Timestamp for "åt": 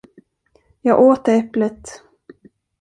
1.01-1.25